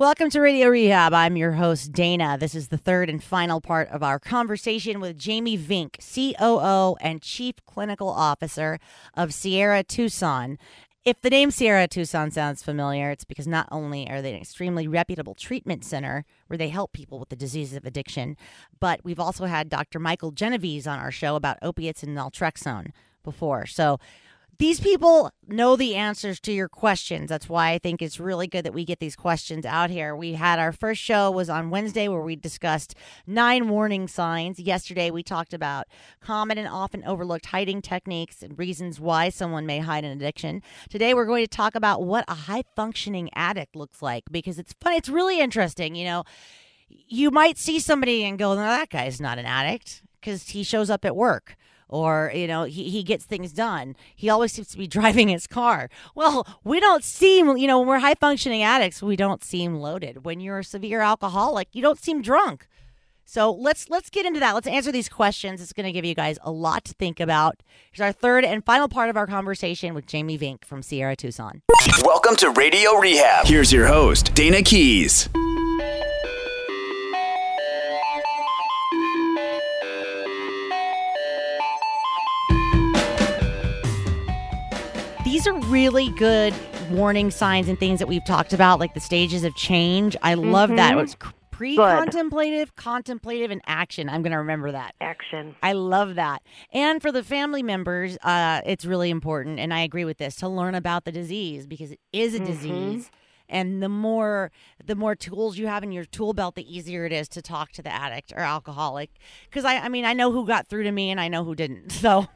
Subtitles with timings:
[0.00, 1.12] Welcome to Radio Rehab.
[1.12, 2.38] I'm your host, Dayna.
[2.38, 7.20] This is the third and final part of our conversation with Jaime Vinck, COO and
[7.20, 8.78] Chief Clinical Officer
[9.14, 10.56] of Sierra Tucson.
[11.04, 14.86] If the name Sierra Tucson sounds familiar, it's because not only are they an extremely
[14.86, 18.36] reputable treatment center where they help people with the disease of addiction,
[18.78, 19.98] but we've also had Dr.
[19.98, 22.92] Michael Genovese on our show about opiates and naltrexone
[23.24, 23.66] before.
[23.66, 23.98] So
[24.58, 27.28] these people know the answers to your questions.
[27.28, 30.16] That's why I think it's really good that we get these questions out here.
[30.16, 34.58] We had our first show was on Wednesday where we discussed nine warning signs.
[34.58, 35.86] Yesterday we talked about
[36.20, 40.60] common and often overlooked hiding techniques and reasons why someone may hide an addiction.
[40.90, 44.74] Today we're going to talk about what a high functioning addict looks like because it's
[44.80, 44.94] fun.
[44.94, 45.94] It's really interesting.
[45.94, 46.24] You know,
[46.88, 50.90] you might see somebody and go, no, that guy's not an addict because he shows
[50.90, 51.54] up at work
[51.88, 53.96] or you know he, he gets things done.
[54.14, 55.90] He always seems to be driving his car.
[56.14, 60.24] Well we don't seem you know when we're high functioning addicts we don't seem loaded.
[60.24, 62.66] When you're a severe alcoholic you don't seem drunk.
[63.24, 64.54] So let's let's get into that.
[64.54, 65.60] Let's answer these questions.
[65.60, 67.62] It's going to give you guys a lot to think about.
[67.92, 71.60] Here's our third and final part of our conversation with jaime vinck from sierra tucson.
[72.02, 73.46] Welcome to radio rehab.
[73.46, 75.28] Here's your host dayna keys
[85.38, 86.52] these are really good
[86.90, 90.16] warning signs and things that we've talked about, like the stages of change.
[90.20, 90.78] I love mm-hmm.
[90.78, 90.98] that.
[90.98, 91.16] It's
[91.52, 94.08] pre-contemplative, contemplative, and action.
[94.08, 94.96] I'm going to remember that.
[95.00, 95.54] Action.
[95.62, 96.42] I love that.
[96.72, 100.48] And for the family members, uh, it's really important, and I agree with this, to
[100.48, 102.46] learn about the disease because it is a mm-hmm.
[102.46, 103.08] disease
[103.48, 104.50] and the more
[104.84, 107.72] the more tools you have in your tool belt the easier it is to talk
[107.72, 109.10] to the addict or alcoholic
[109.44, 111.54] because I, I mean i know who got through to me and i know who
[111.54, 112.26] didn't so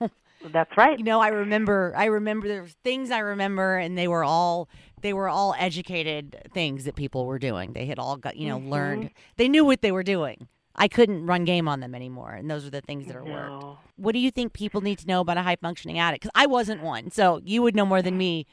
[0.51, 0.98] that's right.
[0.98, 4.69] You know, I remember I remember there were things I remember and they were all
[5.03, 7.73] they were all educated things that people were doing.
[7.73, 8.70] They had all got, you know, mm-hmm.
[8.70, 9.11] learned.
[9.37, 10.48] They knew what they were doing.
[10.75, 13.33] I couldn't run game on them anymore, and those are the things that are no.
[13.33, 13.79] worked.
[13.97, 16.23] What do you think people need to know about a high functioning addict?
[16.23, 18.47] Because I wasn't one, so you would know more than me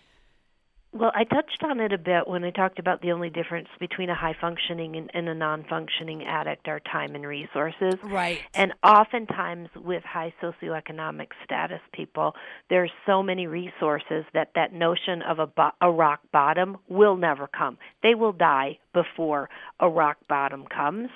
[0.91, 4.09] well, I touched on it a bit when I talked about the only difference between
[4.09, 7.93] a high functioning and, and, a non functioning addict are time and resources.
[8.03, 8.39] Right.
[8.55, 12.33] And oftentimes with high socioeconomic status people,
[12.71, 17.47] there's so many resources that that notion of a, bo- a rock bottom will never
[17.47, 17.77] come.
[18.01, 19.47] They will die before
[19.79, 21.09] a rock bottom comes.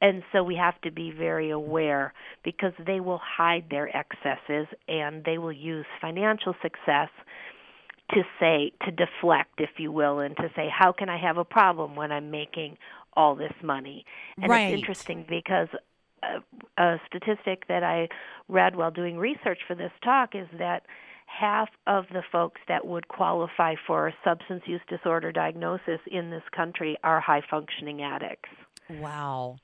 [0.00, 2.12] And so we have to be very aware
[2.42, 7.08] because they will hide their excesses and they will use financial success
[8.12, 11.44] to say to deflect if you will and to say how can i have a
[11.44, 12.76] problem when i'm making
[13.14, 14.06] all this money?
[14.40, 14.72] And right.
[14.72, 15.68] it's interesting because
[16.22, 18.08] a, a statistic that i
[18.48, 20.84] read while doing research for this talk is that
[21.26, 26.42] half of the folks that would qualify for a substance use disorder diagnosis in this
[26.54, 28.50] country are high functioning addicts.
[28.90, 29.56] Wow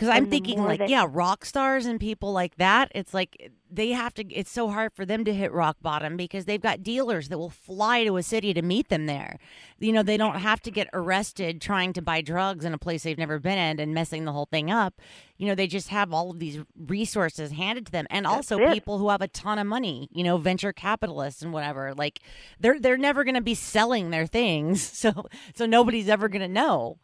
[0.00, 2.90] because I'm thinking like, yeah, rock stars and people like that.
[2.94, 4.24] It's like eh, they have to.
[4.32, 7.50] It's so hard for them to hit rock bottom because they've got dealers that will
[7.50, 9.38] fly to a city to meet them there.
[9.78, 13.02] You know, they don't have to get arrested trying to buy drugs in a place
[13.02, 14.94] they've never been in and messing the whole thing up.
[15.36, 18.96] You know, they just have all of these resources handed to them, and also people
[18.96, 20.08] who have a ton of money.
[20.14, 21.92] You know, venture capitalists and whatever.
[21.92, 22.20] Like
[22.58, 26.48] they're they're never going to be selling their things, so so nobody's ever going to
[26.48, 26.96] know.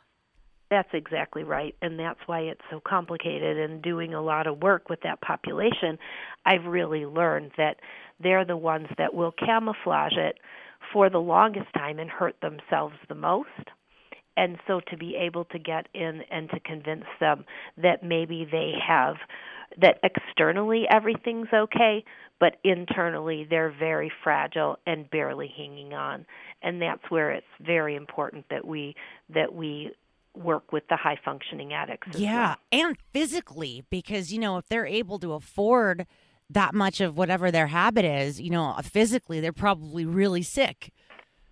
[0.71, 1.75] That's exactly right.
[1.81, 3.59] And that's why it's so complicated.
[3.59, 5.99] And doing a lot of work with that population,
[6.44, 7.77] I've really learned that
[8.21, 10.38] they're the ones that will camouflage it
[10.93, 13.49] for the longest time and hurt themselves the most.
[14.37, 17.44] And so to be able to get in and to convince them
[17.78, 19.16] that maybe they have,
[19.81, 22.04] that externally everything's okay,
[22.38, 26.27] but internally they're very fragile and barely hanging on
[26.62, 28.94] and that's where it's very important that we
[29.33, 29.93] that we
[30.37, 32.19] work with the high functioning addicts.
[32.19, 32.87] yeah, well.
[32.87, 36.07] and physically, because you know if they're able to afford
[36.51, 40.93] that much of whatever their habit is, you know, physically they're probably really sick.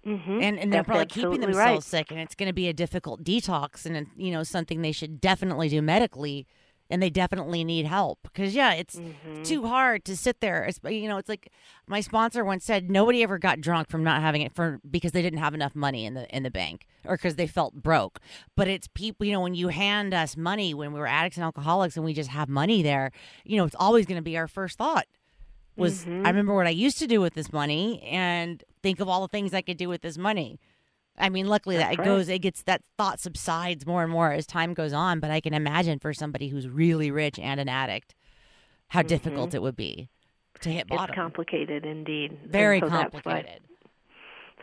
[0.06, 0.42] Mm-hmm.
[0.42, 1.82] And and they're That's probably keeping themselves right.
[1.82, 5.20] sick, and it's going to be a difficult detox, and you know something they should
[5.20, 6.46] definitely do medically
[6.90, 9.42] and they definitely need help because yeah it's mm-hmm.
[9.42, 11.50] too hard to sit there you know it's like
[11.86, 15.22] my sponsor once said nobody ever got drunk from not having it for because they
[15.22, 18.20] didn't have enough money in the in the bank or because they felt broke
[18.56, 21.44] but it's people you know when you hand us money when we were addicts and
[21.44, 23.10] alcoholics and we just have money there
[23.44, 25.06] you know it's always going to be our first thought
[25.76, 26.26] was mm-hmm.
[26.26, 29.28] i remember what i used to do with this money and think of all the
[29.28, 30.60] things i could do with this money
[31.18, 34.32] I mean, luckily That's that it goes, it gets that thought subsides more and more
[34.32, 35.20] as time goes on.
[35.20, 38.14] But I can imagine for somebody who's really rich and an addict,
[38.88, 39.08] how Mm-hmm.
[39.08, 40.08] difficult it would be
[40.60, 41.04] to hit bottom.
[41.12, 42.38] It's complicated indeed.
[42.46, 43.60] Very so why- complicated.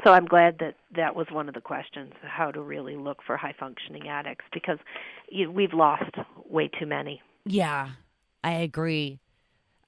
[0.03, 3.37] so I'm glad that that was one of the questions: how to really look for
[3.37, 4.79] high functioning addicts because
[5.29, 6.15] you, we've lost
[6.49, 7.21] way too many.
[7.45, 7.89] Yeah,
[8.43, 9.19] I agree.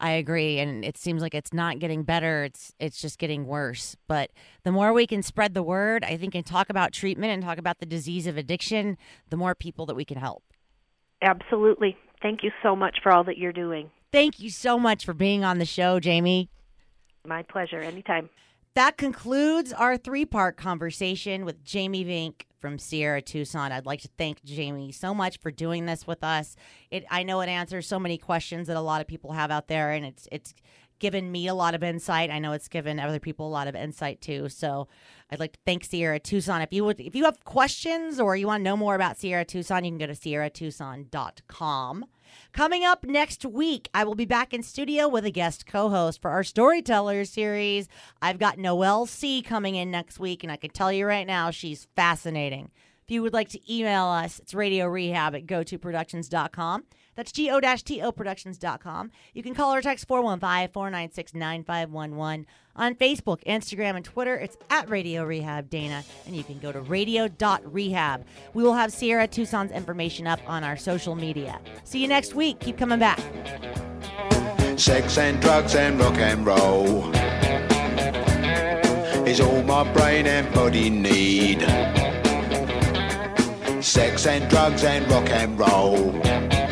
[0.03, 2.43] I agree, and it seems like it's not getting better.
[2.43, 3.95] It's it's just getting worse.
[4.09, 4.31] But
[4.63, 7.57] the more we can spread the word, I think, and talk about treatment and talk
[7.57, 8.97] about the disease of addiction,
[9.29, 10.43] the more people that we can help.
[11.21, 11.95] Absolutely.
[12.21, 13.91] Thank you so much for all that you're doing.
[14.11, 16.49] Thank you so much for being on the show, Jaime.
[17.25, 17.79] My pleasure.
[17.79, 18.29] Anytime.
[18.75, 23.73] That concludes our three part conversation with Jaime Vinck from Sierra Tucson.
[23.73, 26.55] I'd like to thank Jaime so much for doing this with us.
[26.89, 29.67] It I know it answers so many questions that a lot of people have out
[29.67, 30.55] there and it's it's
[30.99, 32.31] given me a lot of insight.
[32.31, 34.47] I know it's given other people a lot of insight too.
[34.47, 34.87] So
[35.29, 36.61] I'd like to thank Sierra Tucson.
[36.61, 39.43] If you would if you have questions or you want to know more about Sierra
[39.43, 42.05] Tucson, you can go to sierratucson.com.
[42.51, 46.21] Coming up next week, I will be back in studio with a guest co host
[46.21, 47.87] for our Storyteller series.
[48.21, 51.51] I've got Noelle C coming in next week, and I can tell you right now,
[51.51, 52.71] she's fascinating.
[53.03, 56.83] If you would like to email us, it's radio rehab at gotoproductions.com.
[57.15, 59.11] That's go-to productions.com.
[59.33, 62.45] You can call or text 415-496-9511.
[62.75, 66.81] On Facebook, Instagram, and Twitter, it's at Radio Rehab Dayna, and you can go to
[66.81, 68.25] radio.rehab.
[68.55, 71.59] We will have Sierra Tucson's information up on our social media.
[71.83, 72.59] See you next week.
[72.59, 73.19] Keep coming back.
[74.79, 77.13] Sex and drugs and rock and roll
[79.27, 81.61] is all my brain and body need.
[83.83, 86.62] Sex and drugs and rock and roll